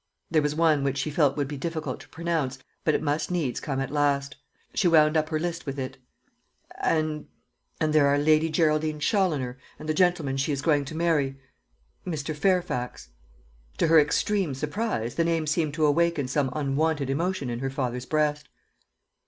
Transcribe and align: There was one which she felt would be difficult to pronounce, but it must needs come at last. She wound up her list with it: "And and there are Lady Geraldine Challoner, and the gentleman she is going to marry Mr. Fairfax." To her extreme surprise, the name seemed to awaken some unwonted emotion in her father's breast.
There 0.31 0.41
was 0.41 0.55
one 0.55 0.83
which 0.83 0.97
she 0.97 1.11
felt 1.11 1.37
would 1.37 1.47
be 1.47 1.57
difficult 1.57 1.99
to 1.99 2.09
pronounce, 2.09 2.57
but 2.83 2.95
it 2.95 3.03
must 3.03 3.29
needs 3.29 3.59
come 3.59 3.79
at 3.79 3.91
last. 3.91 4.35
She 4.73 4.87
wound 4.87 5.15
up 5.15 5.29
her 5.29 5.37
list 5.39 5.67
with 5.67 5.77
it: 5.77 5.97
"And 6.81 7.27
and 7.79 7.93
there 7.93 8.07
are 8.07 8.17
Lady 8.17 8.49
Geraldine 8.49 8.99
Challoner, 8.99 9.59
and 9.77 9.87
the 9.87 9.93
gentleman 9.93 10.37
she 10.37 10.51
is 10.51 10.63
going 10.63 10.85
to 10.85 10.95
marry 10.95 11.39
Mr. 12.03 12.35
Fairfax." 12.35 13.09
To 13.77 13.85
her 13.85 13.99
extreme 13.99 14.55
surprise, 14.55 15.13
the 15.13 15.23
name 15.23 15.45
seemed 15.45 15.75
to 15.75 15.85
awaken 15.85 16.27
some 16.27 16.49
unwonted 16.51 17.11
emotion 17.11 17.51
in 17.51 17.59
her 17.59 17.69
father's 17.69 18.07
breast. 18.07 18.49